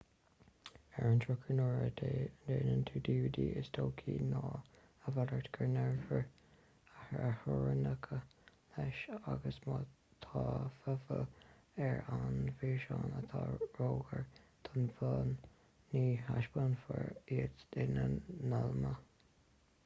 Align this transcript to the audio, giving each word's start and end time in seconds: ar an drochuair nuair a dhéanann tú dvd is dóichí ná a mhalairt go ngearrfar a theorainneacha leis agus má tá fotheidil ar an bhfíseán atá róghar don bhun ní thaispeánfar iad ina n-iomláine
ar 0.99 1.07
an 1.07 1.19
drochuair 1.23 1.57
nuair 1.57 1.81
a 1.87 1.89
dhéanann 2.45 2.79
tú 2.89 3.01
dvd 3.07 3.43
is 3.61 3.67
dóichí 3.77 4.15
ná 4.29 4.39
a 5.09 5.13
mhalairt 5.17 5.49
go 5.57 5.67
ngearrfar 5.73 6.25
a 7.27 7.29
theorainneacha 7.43 8.19
leis 8.77 9.03
agus 9.35 9.59
má 9.67 9.77
tá 10.29 10.45
fotheidil 10.79 11.87
ar 11.91 12.01
an 12.17 12.41
bhfíseán 12.63 13.15
atá 13.23 13.45
róghar 13.77 14.27
don 14.69 14.91
bhun 14.97 15.33
ní 15.95 16.05
thaispeánfar 16.31 17.07
iad 17.39 17.65
ina 17.87 18.11
n-iomláine 18.19 18.95